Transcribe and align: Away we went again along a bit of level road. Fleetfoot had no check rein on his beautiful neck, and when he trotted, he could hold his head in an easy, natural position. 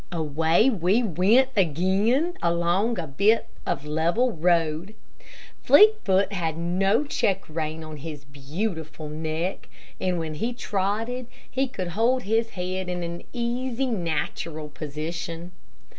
Away 0.11 0.67
we 0.67 1.03
went 1.03 1.49
again 1.55 2.33
along 2.41 2.97
a 2.97 3.05
bit 3.05 3.47
of 3.67 3.85
level 3.85 4.31
road. 4.31 4.95
Fleetfoot 5.61 6.33
had 6.33 6.57
no 6.57 7.03
check 7.03 7.47
rein 7.47 7.83
on 7.83 7.97
his 7.97 8.25
beautiful 8.25 9.07
neck, 9.07 9.69
and 9.99 10.17
when 10.17 10.33
he 10.33 10.53
trotted, 10.53 11.27
he 11.47 11.67
could 11.67 11.89
hold 11.89 12.23
his 12.23 12.49
head 12.57 12.89
in 12.89 13.03
an 13.03 13.21
easy, 13.31 13.85
natural 13.85 14.69
position. 14.69 15.51